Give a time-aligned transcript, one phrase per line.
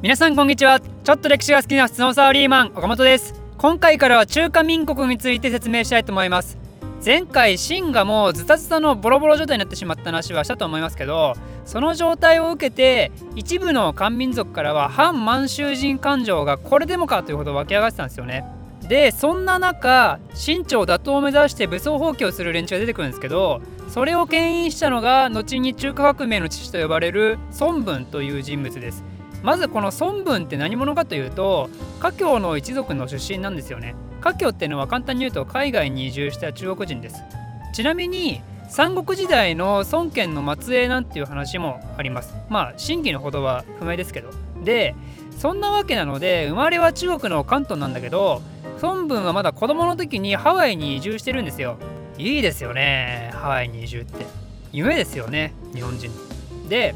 [0.00, 0.78] 皆さんこんにちは。
[0.78, 3.34] ちょっと歴史が好きなスノーサーリーマン岡本です。
[3.56, 6.56] 今回からは中華民国について説明したいと思います。
[7.04, 11.34] 前回秦がもうズタズタのボロボロ状態になってしまった話はしたと思いますけど
[11.64, 18.44] その状態を受けて一部の漢民族からは反満州人感情がこれでもかというほど湧き上がってたんですよね。
[18.88, 29.02] でそんな中清朝打倒を目指して武装蜂起をする連中が出てくるんですけどそれを牽引したのが後に中華革命の父と呼ばれる孫文という人物です。
[29.42, 31.70] まずこの孫文って何者かというと
[32.00, 33.94] 華僑の一族の出身なんですよね。
[34.20, 37.22] 華僑っていうのは簡単に言うと海外に移住した中国人です。
[37.72, 42.34] ちなみに三国時代の孫権の末裔なんていう話もあります。
[42.48, 44.30] まあ真偽のほどは不明ですけど。
[44.64, 44.94] で
[45.36, 48.42] そんなわけなので生まれは中国の関東なんだけど
[48.82, 51.78] 孫文はまだ子供の時にハワイに移住してるんですよ。
[52.18, 54.26] いいですよねハワイに移住って。
[54.72, 56.10] 夢ですよね日本人。
[56.68, 56.94] で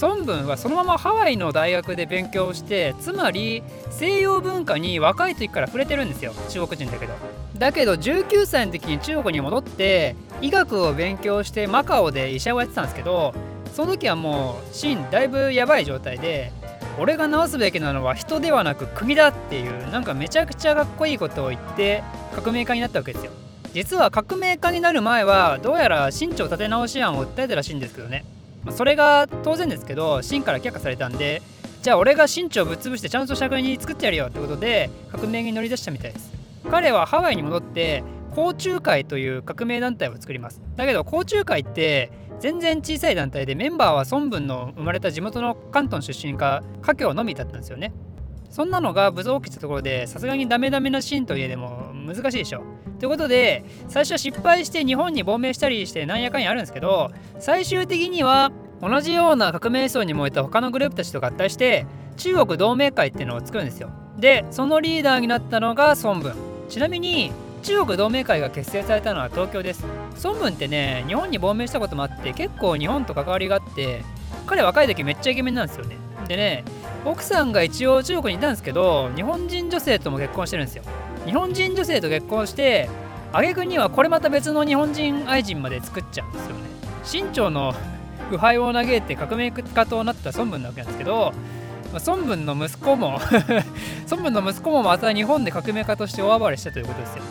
[0.00, 6.32] 孫文はそのままハワイの大学で勉強してつまり西洋文化に若い時から触れてるんですよ。
[6.48, 7.12] 中国人だけど。
[7.58, 13.34] だけど19歳の時に中国に戻って医学を勉強してマカオで医者をやってたんですけど
[13.74, 16.52] その時はもう芯だいぶやばい状態で
[16.98, 22.02] 俺が治すべきなのは人ではなく国だっていうなんかめちゃくちゃかっこいいことを言って
[22.34, 23.32] 革命家になったわけですよ。
[23.72, 28.24] 実は革命家になる前はどうやら清朝立て直し案を訴えたらしいんですけどね。
[28.64, 31.42] まあそれが当然ですけど清から却下されたんで
[31.82, 36.30] じゃあ俺が清朝ぶっ潰してちゃんと社会に作ってやるよってことで革命に乗り出したみたいです。
[36.70, 40.60] 彼はハワイに戻って甲虫会という革命団体を作ります。
[40.76, 47.92] だけど甲虫会って全然小さい団体でメンバーは孫文の生まれた地元の関東出身か華僑のみだったんですよね。
[48.50, 52.62] そんなのが武装起きたところでさすがにダメダメなシーンといえでも難しいでしょ。
[52.98, 63.90] ということで最初は失敗して日本に亡命したりしてなんやかんやあるんですけど最終的には同じような革命層に燃えた他のグループたちと合体して中国同盟会っていうのを作るんですよ。
[64.18, 66.34] でそのリーダーになったのが孫文。
[66.68, 67.32] ちなみに
[67.62, 69.84] 中国同盟会が結成されたのは東京です。
[70.22, 74.02] 孫文ってね日本に亡命したこともあって結構日本と関わりがあって
[74.46, 75.96] 彼若い時めっちゃイケメンなんですよね。
[76.28, 76.64] でね
[77.04, 80.84] 奥さんが一応中国にいたんですけど日本人女性とも結婚してるんですよ。
[81.26, 82.88] 日本人女性と結婚して
[83.32, 86.62] 挙句にはこれまた別の日本人愛人まで作っちゃうんですよね。
[87.04, 87.74] 清朝の
[88.30, 91.32] 腐敗を嘆いて革命家となった孫文なわけなんですけど
[92.06, 93.18] 孫文の息子も
[94.10, 97.22] 孫文の息子もまた日本で革命家として大暴れしたということですよ。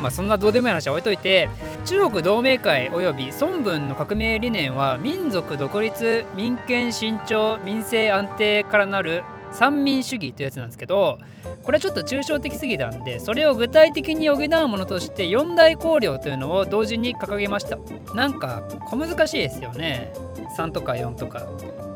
[0.00, 1.48] まあそんなどうでもいい話は置いといて
[1.86, 11.18] 中国同盟会及び孫文の革命理念は民族独立民権伸長民政安定からなる三民主義というやつなんですけど
[11.62, 17.78] これはちょっと抽象的すぎたんでそれを具体的に補うものとして四大綱領というのを同時に掲げました。
[18.14, 20.12] なんか小難しいですよね。
[20.56, 21.46] 3とか4とか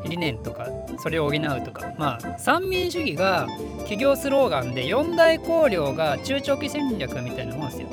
[0.03, 0.67] 理念とか
[0.99, 1.93] それを補うとか。
[1.97, 3.47] まあ三民主義が
[3.79, 7.87] 企業スローガンで四大綱領が中長期戦略みたいなもんですよ。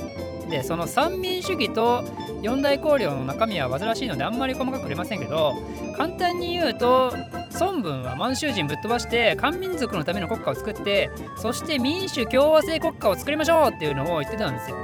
[0.49, 2.03] でその三民主義と
[2.43, 5.55] 四大綱領の中身は煩わしいのであんまり細かく触れませんけど
[5.97, 7.13] 簡単に言うと
[7.61, 14.77] 孫文は満州人ぶっ飛ばして漢民族のための国家を作ってそして民主共和制国家を作りましょうっていうのを言ってたんですよ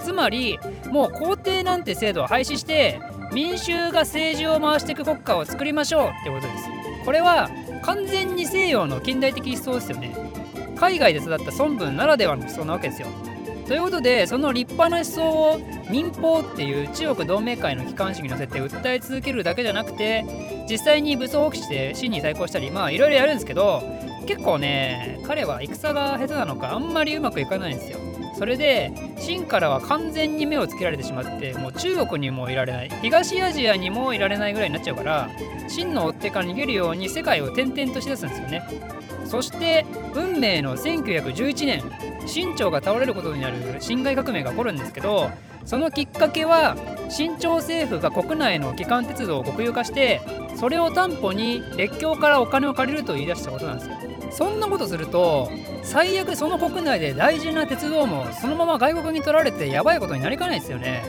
[0.00, 0.58] つまり
[0.90, 3.00] もう皇帝なんて制度を廃止して
[3.32, 6.68] 民衆が政治を回していく国家を作りましょうってことです
[7.04, 7.50] これは
[7.82, 10.16] 完全に西洋の近代的思想ですよね
[10.76, 13.08] 海外で育った孫文ならではの思想なわけですよ
[13.68, 20.24] ということでその立派な思想を民放っていう中国同盟会の機関紙に載せて訴え続けるだけじゃなくて
[20.70, 23.82] 実際に武装放棄して真に対抗したりまあいろいろやるんですけど
[24.26, 27.98] 結構ね彼は戦が下手なのかあんまりうまくいかないんですよ。
[28.38, 32.90] それで清からは完全に目をつけられてしまってもう中国にもいられない。
[33.02, 35.28] 東アジアにもいられないぐらいになっちゃうから
[35.68, 38.62] 清の追っ手から逃げるように世界を転々としだすんですよね。
[39.26, 39.84] そして
[40.14, 41.82] 運命の1911年
[42.28, 45.30] 清朝が倒れることになる辛亥革命が起こるんですけど
[45.64, 46.76] そのきっかけは
[47.10, 50.20] 清朝政府が国内の基幹鉄道を国有化して
[50.56, 53.96] それを担保に列強からお金を借りると言い出したことなんですよ。
[54.30, 55.50] そんなことすると
[55.82, 61.02] 最悪その国内で大事な鉄道もそのまま外国に取られてやばいことになりかねないですよね。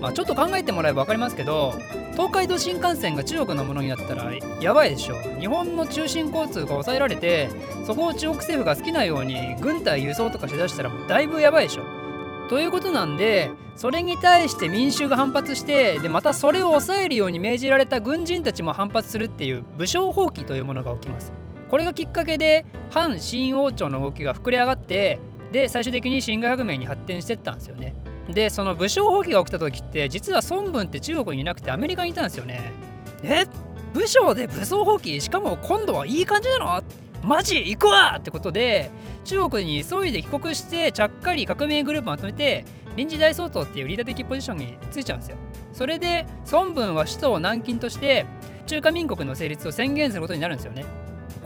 [0.00, 1.74] まあ、ちょっと考えてもらえば分かりますけど
[2.12, 5.14] 東海道新幹線が中国のものになったらやばいでしょ。
[5.40, 7.48] 日本の中心交通が抑えられて
[7.84, 11.82] そこを中国政府が好きなように軍隊輸送とかしだしたらもうだいぶやばいでしょ。
[12.48, 21.32] ということなんでそれに対して民衆が反発してでまたそれを抑えるように命じられた軍人たちも反発するっていう武将放棄というものが起きます。
[21.68, 25.18] これがきっかけで反新王朝の動きが膨れ上がって
[25.52, 27.94] で最終的に辛亥革命に発展してったんですよね。
[28.28, 32.72] でその武将放棄が起きた時って実は孫文って中国にいなくてアメリカにいたんですよね
[33.22, 33.46] え
[33.94, 36.82] 武将で武装放棄しかも今度はいい感じなの？
[37.22, 38.90] マジ行くわってことで
[39.24, 42.64] 中国に急いで帰国してちゃっかり革命グループまとめて
[42.96, 45.36] 臨時大総統っていうリーダー的ポジションについちゃうんですよ。
[45.72, 48.26] それで孫文は首都を南京として
[48.66, 50.84] 中華民国の成立を宣言することになるんですよね。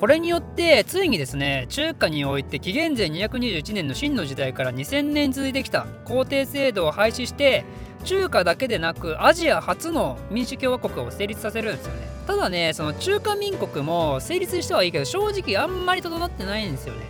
[0.02, 7.64] これによってついにですね中華において紀元前221年の秦の時代から2000年続いてきた皇帝制度を廃止して
[8.02, 12.00] 中華だけでなくアジア初の民主共和国を成立させるんですよね。
[12.26, 17.02] ただねその中華民国も成立してはいいけど正直あんまり整ってないんですよね。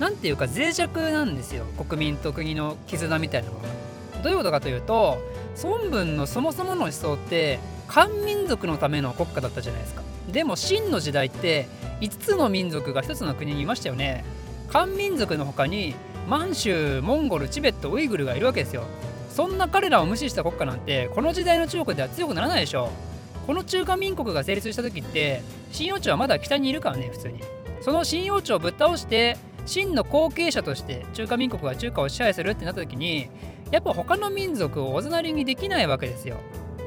[0.00, 1.66] なんていうか脆弱なんですよ。
[1.76, 3.68] 国民と国の絆みたいなものが。
[4.22, 5.18] どういうことかというと
[5.62, 7.58] 孫文のそもそもの思想って
[7.88, 10.00] 漢民族のための国家だったじゃないですか。
[10.32, 11.68] でも秦の時代って
[12.00, 14.24] 5つの民族が1つの国にいましたよね。
[14.68, 15.94] 漢民族の他に
[16.28, 18.84] 満州モンゴルチベットウイグルがいるわけですよ。
[19.30, 22.90] そんな彼らを無視した国家なんてこの時代の中国では強くならないでしょ
[23.46, 27.40] この中華民国が成立した時って秦王朝はまだ北にいるからね普通に。
[27.80, 33.28] その秦王朝をぶっ倒して秦の後継者として中華民国が中華を支配するってなった時に
[33.70, 36.36] やっぱ他の民族をおざなりにできないわけですよ。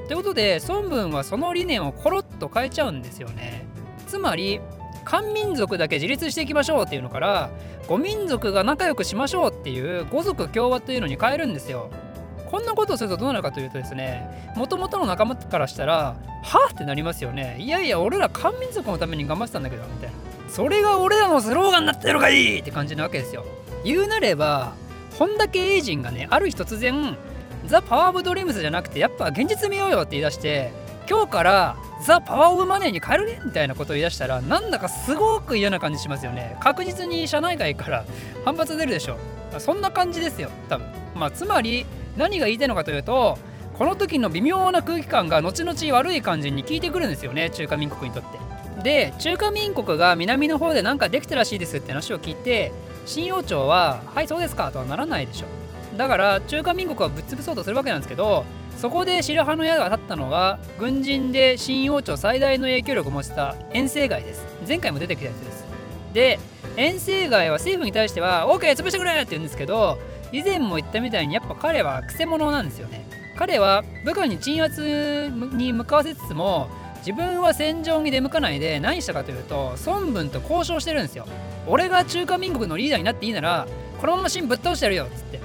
[0.07, 3.65] ということで孫文はその理念をコロッと変えちゃうんですよね。
[4.07, 4.59] つまり
[5.03, 7.49] 漢民族だけ自立していきましょうっていうのから
[7.87, 11.89] 5民族が仲良くしましょうっていう五族共和というのに変えるんですよ。
[12.49, 17.55] こんなことをするとどうなるかというとですねもともとの仲間からしたらはってなりますよね。
[17.59, 20.15] いやいや俺ら漢民族のために頑張ってたんだけどみたいな。
[20.49, 23.45] それが俺らのスローガンになってるのがいいって感じなわけですよ。
[23.85, 24.73] 言うなれば
[25.17, 27.15] 本田圭佑人がねある日突然
[27.65, 30.71] The Power of Dreams じゃなくてやっぱ現実見ようよって言い出して
[31.11, 36.55] 今日からザ・パワーオブマネーに変えるねみたいなことを言い出したらなんだかすごく嫌な感じしますよね。
[36.61, 38.05] 確実に社内外から
[38.45, 39.17] 反発出るでしょ
[39.57, 40.49] そんな感じですよ。
[40.69, 40.87] 多分。
[41.13, 41.85] まあつまり
[42.15, 43.37] 何が言いたいのかというと
[43.77, 47.49] この時の微妙な空気感が後々悪い感じに効いてくるんですよね。
[47.49, 48.39] 中華民国にとって。
[48.81, 52.71] で中華民国が南の方で何かできたらしいですって話を聞いて
[53.05, 58.45] 新王朝は「はいそうですか」とはならないでしょだから中華民国はぶっ潰そうとするわけなんですけど
[58.77, 64.45] そこで白羽の矢が立ったのが軍人で新王朝最大の影響力を持ちた遠征街です。
[64.67, 65.65] 前回も出てきたやつです。
[66.13, 66.39] で
[66.77, 69.11] 遠征街は政府に対しては OK 潰してくれ！
[69.11, 69.99] って言うんですけど
[70.31, 73.05] 以前も言ったみたいにやっぱ彼はくせ者なんですよね。
[73.37, 81.27] 彼は部下に鎮圧に向かわせつつも自分は戦場に出向かないで何したかというと孫文と交渉してるんですよ。
[81.67, 83.67] 俺が中華民国のリーダーになっていいなら
[83.99, 85.39] このまま秦ぶっ倒してやるよっつって。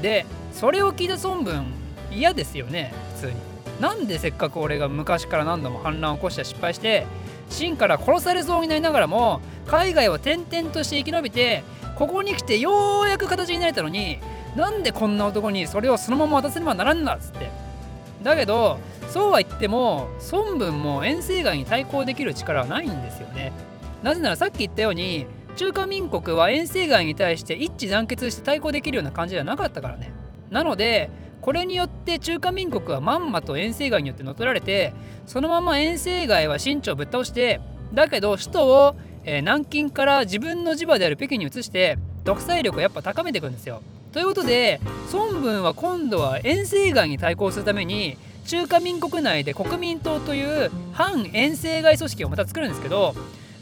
[0.00, 1.66] でそれを聞いた孫文
[2.10, 3.32] 嫌ですよね普通に。
[3.80, 7.06] なんでせっかく俺が昔から何度も反乱を起こして失敗して
[7.48, 11.62] 秦から殺されそうになりながらも海外を転々として生き延びて
[11.96, 14.18] ここに来てようやく形になれたのに
[14.54, 17.50] なんでこんな男にそれをそのまま渡せねばならんだっつって。
[18.22, 18.78] だけど
[19.08, 23.52] そうは言っても孫文も遠征外に対抗できる力はないんですよね。
[24.02, 25.26] なぜならさっき言ったように
[25.56, 30.12] 中華民国は遠征外に対して一致団結して対抗できるような感じではなかったからね。
[30.50, 31.10] なので
[31.40, 34.92] これによって中華民国はまんまと遠征外によって乗っ取られて
[35.26, 37.60] そのまま遠征外は清朝をぶっ倒して
[37.94, 43.82] だけど首都を、えー、南京から自分の地場である北京に移して独裁力をやっぱ高めていくんですよ。
[44.12, 44.80] ということで
[45.12, 48.16] 孫文は今度は遠征外に対抗するために
[48.46, 53.14] 中華民国内で国民党という反遠征外組織をまた作るんですけど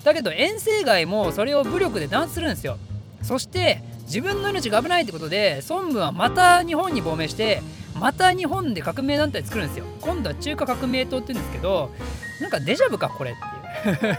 [0.05, 2.79] だけど遠征外もそれを武力で弾圧するんですよ。
[3.23, 7.63] そして自分の命が危ないってことで孫文はまた日本に亡命して
[7.99, 9.85] また日本で革命団体作るんですよ。
[10.01, 11.91] 今度は中華革命党って言うんですけど
[12.41, 14.19] なんかデジャブかこれっていう。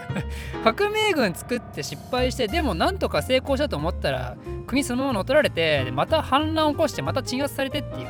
[0.64, 8.08] 革命軍作って失敗してでもなんとか成功したと思ったら国そのまま乗っ取られてまた反乱を起こしてまた鎮圧されてっていう。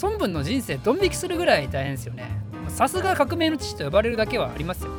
[0.00, 2.24] 孫文の人生ドン引きするぐらい大変ですよね。
[2.68, 4.90] さすが革命の父と呼ばれるだけはありますよ。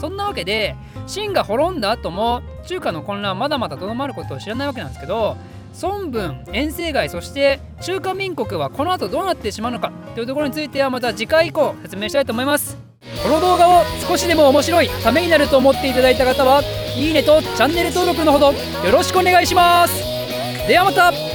[0.00, 0.74] そんなわけで
[1.06, 5.36] 秦が滅んだ後も中華の混乱はまだまだとどまることを知らないわけなんですけど
[5.80, 12.76] 孫文遠征街そして中華民国はこの後どうなってしまうのかというところについてはまた次回以降説明したいと思います。
[13.22, 16.62] この動画を少しでも面白いためになると思っていただいた方は
[16.96, 18.54] いいねとチャンネル登録のほどよ
[18.92, 19.94] ろしくお願いします。
[20.68, 21.31] ではまた。